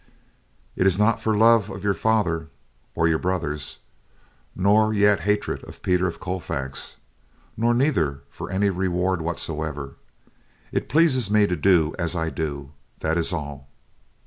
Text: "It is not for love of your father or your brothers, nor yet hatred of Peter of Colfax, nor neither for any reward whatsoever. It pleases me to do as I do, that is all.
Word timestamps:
"It 0.75 0.87
is 0.87 0.97
not 0.97 1.21
for 1.21 1.37
love 1.37 1.69
of 1.69 1.83
your 1.83 1.93
father 1.93 2.47
or 2.95 3.07
your 3.07 3.19
brothers, 3.19 3.77
nor 4.55 4.95
yet 4.95 5.19
hatred 5.19 5.63
of 5.65 5.83
Peter 5.83 6.07
of 6.07 6.19
Colfax, 6.19 6.95
nor 7.55 7.75
neither 7.75 8.21
for 8.31 8.49
any 8.49 8.71
reward 8.71 9.21
whatsoever. 9.21 9.97
It 10.71 10.89
pleases 10.89 11.29
me 11.29 11.45
to 11.45 11.55
do 11.55 11.93
as 11.99 12.15
I 12.15 12.31
do, 12.31 12.71
that 13.01 13.15
is 13.15 13.31
all. 13.31 13.67